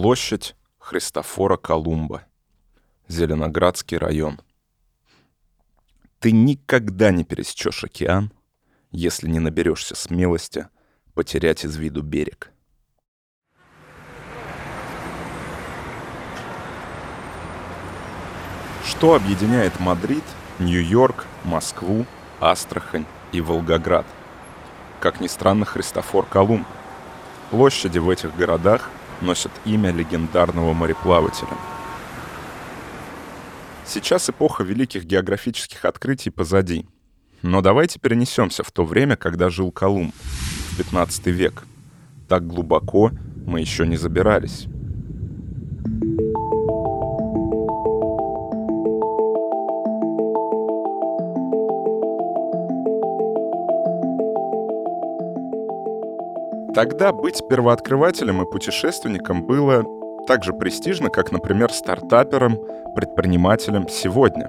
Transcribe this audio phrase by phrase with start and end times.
[0.00, 2.22] Площадь Христофора Колумба.
[3.08, 4.40] Зеленоградский район.
[6.20, 8.32] Ты никогда не пересечешь океан,
[8.92, 10.68] если не наберешься смелости
[11.14, 12.52] потерять из виду берег.
[18.84, 20.22] Что объединяет Мадрид,
[20.60, 22.06] Нью-Йорк, Москву,
[22.38, 24.06] Астрахань и Волгоград?
[25.00, 26.68] Как ни странно, Христофор Колумб.
[27.50, 31.56] Площади в этих городах носят имя легендарного мореплавателя.
[33.86, 36.86] Сейчас эпоха великих географических открытий позади.
[37.42, 41.64] Но давайте перенесемся в то время, когда жил Колумб, в 15 век.
[42.28, 43.12] Так глубоко
[43.46, 44.66] мы еще не забирались.
[56.78, 59.84] Тогда быть первооткрывателем и путешественником было
[60.28, 62.56] так же престижно, как, например, стартапером,
[62.94, 64.48] предпринимателем сегодня.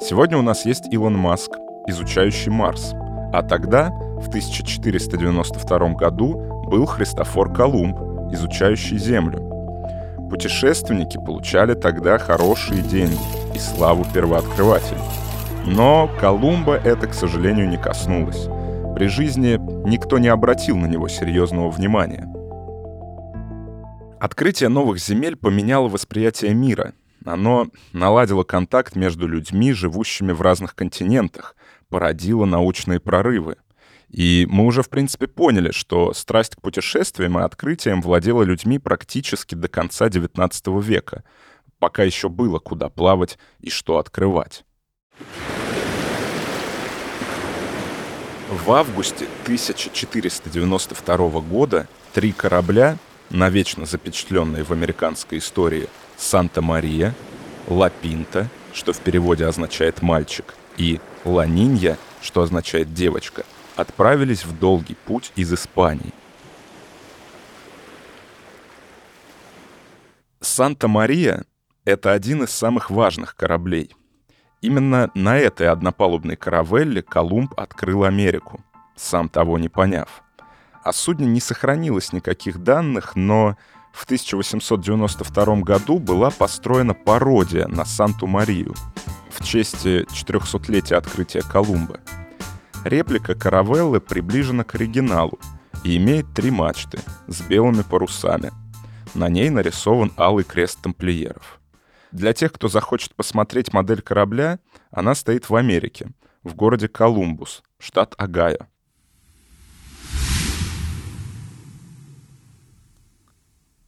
[0.00, 1.50] Сегодня у нас есть Илон Маск,
[1.86, 2.94] изучающий Марс.
[3.34, 9.46] А тогда, в 1492 году, был Христофор Колумб, изучающий Землю.
[10.30, 13.20] Путешественники получали тогда хорошие деньги
[13.54, 15.02] и славу первооткрывателей.
[15.66, 18.48] Но Колумба это, к сожалению, не коснулось.
[19.00, 19.56] При жизни
[19.88, 22.30] никто не обратил на него серьезного внимания.
[24.20, 26.92] Открытие новых земель поменяло восприятие мира.
[27.24, 31.56] Оно наладило контакт между людьми, живущими в разных континентах,
[31.88, 33.56] породило научные прорывы.
[34.10, 39.54] И мы уже, в принципе, поняли, что страсть к путешествиям и открытиям владела людьми практически
[39.54, 41.24] до конца XIX века,
[41.78, 44.66] пока еще было куда плавать и что открывать.
[48.50, 52.98] В августе 1492 года три корабля,
[53.30, 57.14] навечно запечатленные в американской истории Санта-Мария,
[57.68, 63.44] Ла Пинта, что в переводе означает «мальчик», и Ла Нинья, что означает «девочка»,
[63.76, 66.12] отправились в долгий путь из Испании.
[70.40, 71.44] Санта-Мария—
[71.84, 73.94] это один из самых важных кораблей.
[74.60, 78.60] Именно на этой однопалубной каравелле Колумб открыл Америку,
[78.94, 80.22] сам того не поняв.
[80.84, 83.56] О судне не сохранилось никаких данных, но
[83.92, 88.74] в 1892 году была построена пародия на Санту-Марию
[89.30, 92.00] в честь 400-летия открытия Колумба.
[92.84, 95.38] Реплика каравеллы приближена к оригиналу
[95.84, 98.52] и имеет три мачты с белыми парусами.
[99.14, 101.59] На ней нарисован алый крест тамплиеров.
[102.12, 104.58] Для тех, кто захочет посмотреть модель корабля,
[104.90, 106.08] она стоит в Америке,
[106.42, 108.66] в городе Колумбус, штат Огайо.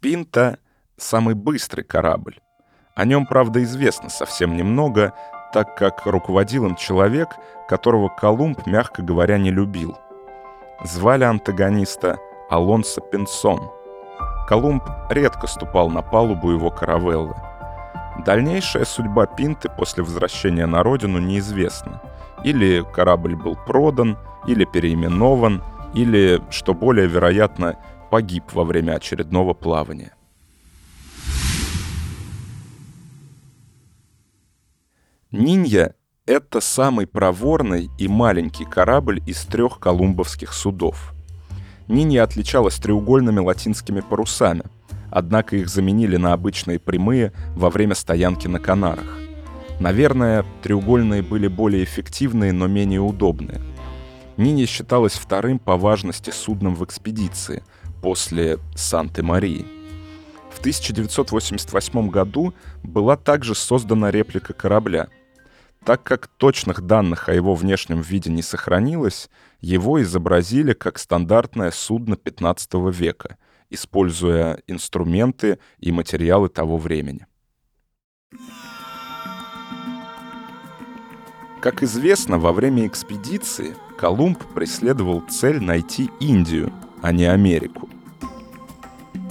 [0.00, 0.58] Пинта—
[0.96, 2.40] самый быстрый корабль.
[2.94, 5.14] О нем, правда, известно совсем немного,
[5.52, 7.28] так как руководил им человек,
[7.68, 9.96] которого Колумб, мягко говоря, не любил.
[10.84, 12.18] Звали антагониста
[12.50, 13.70] Алонсо Пинсон.
[14.48, 17.36] Колумб редко ступал на палубу его каравеллы—
[18.24, 22.02] Дальнейшая судьба Пинты после возвращения на родину неизвестна.
[22.44, 25.62] Или корабль был продан, или переименован,
[25.94, 27.76] или, что более вероятно,
[28.10, 30.14] погиб во время очередного плавания.
[35.30, 35.92] Нинья—
[36.26, 41.12] это самый проворный и маленький корабль из трех колумбовских судов.
[41.86, 44.64] Нинья отличалась треугольными латинскими парусами—
[45.10, 49.18] однако их заменили на обычные прямые во время стоянки на Канарах.
[49.80, 53.60] Наверное, треугольные были более эффективные, но менее удобные.
[54.36, 57.62] Нини считалась вторым по важности судном в экспедиции
[58.02, 59.66] после Санты-Марии.
[60.50, 65.08] В 1988 году была также создана реплика корабля.
[65.84, 69.30] Так как точных данных о его внешнем виде не сохранилось,
[69.60, 73.36] его изобразили как стандартное судно 15 века—
[73.70, 77.26] используя инструменты и материалы того времени.
[81.60, 86.72] Как известно, во время экспедиции Колумб преследовал цель найти Индию,
[87.02, 87.88] а не Америку.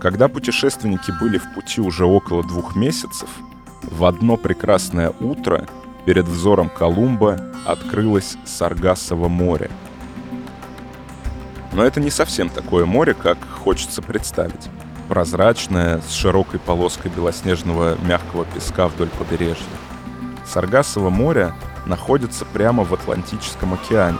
[0.00, 3.28] Когда путешественники были в пути уже около двух месяцев,
[3.82, 5.68] в одно прекрасное утро
[6.06, 9.70] перед взором Колумба открылось Саргассово море—
[11.74, 14.68] но это не совсем такое море, как хочется представить.
[15.08, 19.64] Прозрачное, с широкой полоской белоснежного мягкого песка вдоль побережья.
[20.46, 21.52] Саргассово море
[21.86, 24.18] находится прямо в Атлантическом океане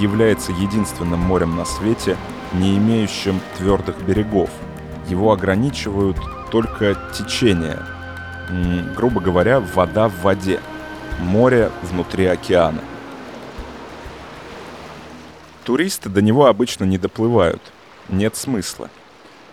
[0.00, 2.16] является единственным морем на свете,
[2.52, 4.50] не имеющим твердых берегов,
[5.08, 6.16] его ограничивают
[6.50, 7.78] только течение.
[8.96, 10.60] Грубо говоря, вода в воде,
[11.18, 12.80] море внутри океана.
[15.66, 17.60] Туристы до него обычно не доплывают,
[18.08, 18.88] нет смысла.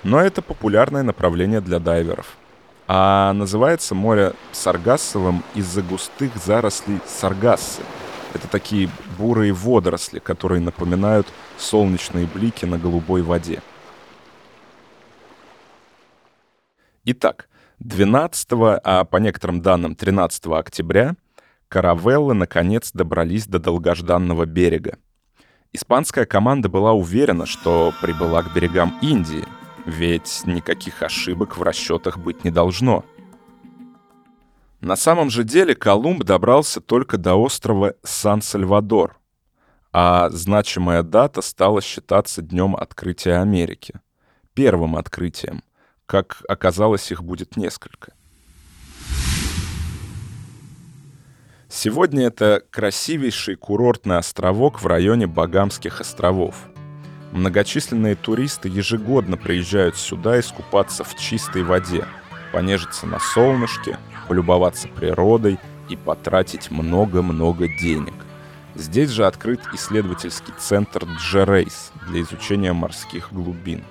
[0.03, 2.37] Но это популярное направление для дайверов.
[2.87, 7.81] А называется море Саргассовым из-за густых зарослей саргассы.
[8.35, 11.25] Это такие бурые водоросли, которые напоминают
[11.57, 13.63] солнечные блики на голубой воде.
[17.05, 17.49] Итак,
[17.79, 18.49] 12,
[18.83, 21.15] а по некоторым данным 13 октября
[21.69, 24.99] каравеллы наконец добрались до долгожданного берега.
[25.73, 29.45] Испанская команда была уверена, что прибыла к берегам Индии,
[29.85, 33.03] ведь никаких ошибок в расчетах быть не должно.
[34.79, 39.17] На самом же деле Колумб добрался только до острова Сан-Сальвадор,
[39.91, 43.99] а значимая дата стала считаться днем открытия Америки,
[44.53, 45.63] первым открытием—
[46.05, 48.13] как оказалось, их будет несколько.
[51.83, 56.55] Сегодня это красивейший курортный островок в районе Багамских островов.
[57.33, 62.05] Многочисленные туристы ежегодно приезжают сюда искупаться в чистой воде,
[62.53, 63.97] понежиться на солнышке,
[64.29, 65.59] полюбоваться природой
[65.89, 68.13] и потратить много-много денег.
[68.75, 73.83] Здесь же открыт исследовательский центр Джерейс для изучения морских глубин.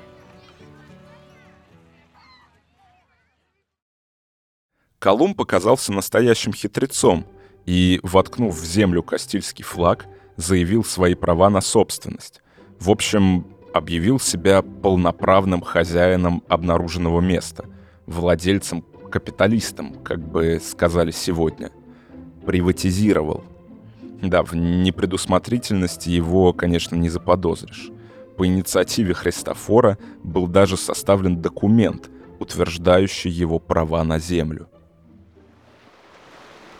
[4.98, 7.26] Колумб оказался настоящим хитрецом
[7.66, 10.06] и, воткнув в землю Кастильский флаг,
[10.36, 12.42] заявил свои права на собственность.
[12.78, 17.66] В общем, объявил себя полноправным хозяином обнаруженного места,
[18.06, 21.70] владельцем-капиталистом, как бы сказали сегодня.
[22.46, 23.44] Приватизировал.
[24.20, 27.90] Да, в непредусмотрительности его, конечно, не заподозришь.
[28.36, 34.68] По инициативе Христофора был даже составлен документ, утверждающий его права на землю.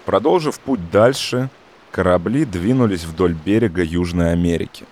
[0.04, 1.48] Продолжив путь дальше,
[1.92, 4.84] корабли двинулись вдоль берега Южной Америки.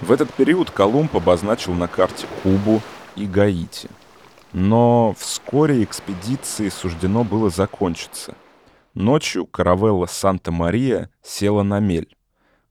[0.00, 2.80] В этот период Колумб обозначил на карте Кубу
[3.14, 3.88] и Гаити.
[4.52, 8.34] Но вскоре экспедиции суждено было закончиться.
[8.94, 12.16] Ночью каравелла «Санта-Мария» села на мель.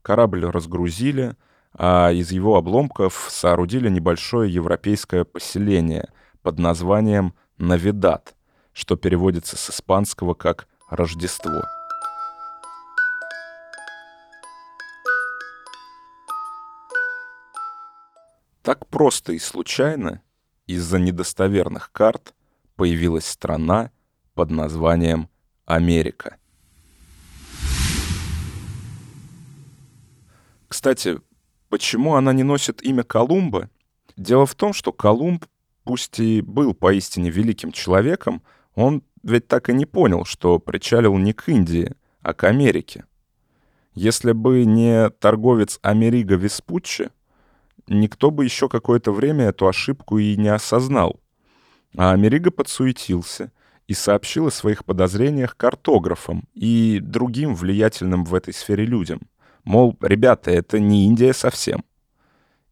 [0.02, 1.36] Корабль разгрузили,
[1.74, 6.10] а из его обломков соорудили небольшое европейское поселение
[6.42, 8.34] под названием Навидат–
[8.74, 11.64] что переводится с испанского как «Рождество».
[18.62, 20.22] Так просто и случайно
[20.68, 22.36] из-за недостоверных карт
[22.76, 23.92] появилась страна
[24.36, 25.28] под названием
[25.66, 26.38] Америка.
[30.68, 31.20] Кстати,
[31.70, 33.70] почему она не носит имя Колумба?
[34.16, 35.46] Дело в том, что Колумб,
[35.84, 38.44] пусть и был поистине великим человеком,
[38.80, 43.06] он ведь так и не понял, что причалил не к Индии, а к Америке.
[43.94, 47.10] Если бы не торговец Америго Веспуччи,
[47.88, 51.20] никто бы еще какое-то время эту ошибку и не осознал.
[51.98, 53.52] А Америго подсуетился
[53.88, 59.22] и сообщил о своих подозрениях картографам и другим влиятельным в этой сфере людям.
[59.66, 61.84] Мол, ребята, это не Индия совсем.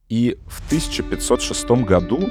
[0.08, 2.30] И в 1506 году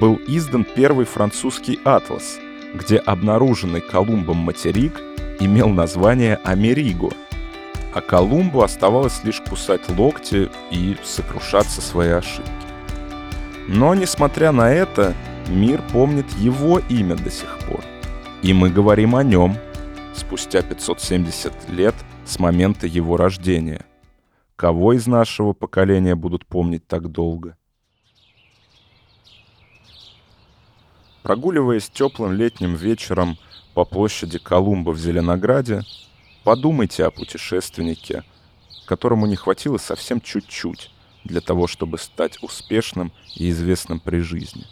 [0.00, 2.38] был издан первый французский атлас—
[2.76, 5.00] где обнаруженный Колумбом материк
[5.40, 7.10] имел название Америго,
[7.94, 12.50] а Колумбу оставалось лишь кусать локти и сокрушаться свои ошибки.
[13.68, 15.14] Но, несмотря на это,
[15.48, 17.80] мир помнит его имя до сих пор.
[18.42, 19.56] И мы говорим о нем
[20.14, 23.84] спустя 570 лет с момента его рождения.
[24.56, 27.56] Кого из нашего поколения будут помнить так долго?
[31.26, 33.36] Прогуливаясь теплым летним вечером
[33.74, 35.82] по площади Колумба в Зеленограде,
[36.44, 38.22] подумайте о путешественнике,
[38.86, 40.92] которому не хватило совсем чуть-чуть
[41.24, 44.66] для того, чтобы стать успешным и известным при жизни.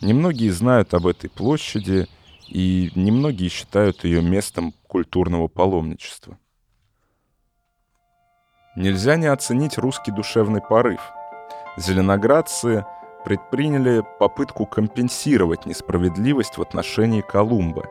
[0.00, 2.08] Немногие знают об этой площади,
[2.48, 6.38] и немногие считают ее местом культурного паломничества.
[8.76, 11.02] Нельзя не оценить русский душевный порыв.
[11.76, 12.86] Зеленоградцы—
[13.24, 17.84] предприняли попытку компенсировать несправедливость в отношении Колумба.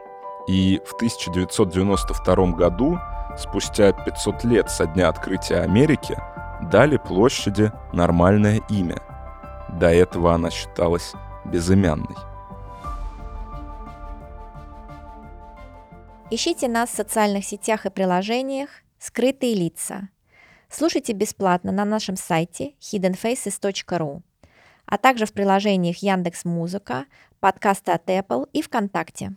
[0.47, 2.99] И в 1992 году,
[3.37, 6.17] спустя 500 лет со дня открытия Америки,
[6.71, 8.97] дали площади нормальное имя.
[9.69, 11.13] До этого она считалась
[11.45, 12.15] безымянной.
[16.29, 18.69] Ищите нас в социальных сетях и приложениях
[18.99, 20.09] «Скрытые лица».
[20.69, 24.21] Слушайте бесплатно на нашем сайте hiddenfaces.ru.
[24.85, 27.05] а также в приложениях Яндекс Музыка,
[27.39, 29.35] подкасты от Apple и ВКонтакте.